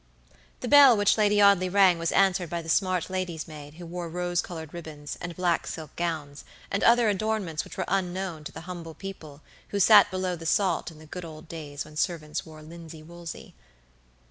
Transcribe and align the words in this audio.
The 0.61 0.67
bell 0.67 0.97
which 0.97 1.15
Lady 1.15 1.39
Audley 1.39 1.69
rang 1.69 1.99
was 1.99 2.11
answered 2.11 2.49
by 2.49 2.63
the 2.63 2.69
smart 2.69 3.07
lady's 3.07 3.47
maid 3.47 3.75
who 3.75 3.85
wore 3.85 4.09
rose 4.09 4.41
colored 4.41 4.73
ribbons, 4.73 5.15
and 5.21 5.35
black 5.35 5.67
silk 5.67 5.95
gowns, 5.95 6.43
and 6.71 6.83
other 6.83 7.07
adornments 7.07 7.63
which 7.63 7.77
were 7.77 7.85
unknown 7.87 8.43
to 8.45 8.51
the 8.51 8.61
humble 8.61 8.95
people 8.95 9.41
who 9.67 9.79
sat 9.79 10.09
below 10.09 10.35
the 10.35 10.47
salt 10.47 10.89
in 10.89 10.97
the 10.97 11.05
good 11.05 11.23
old 11.23 11.47
days 11.47 11.85
when 11.85 11.97
servants 11.97 12.43
wore 12.47 12.63
linsey 12.63 13.03
woolsey. 13.03 13.53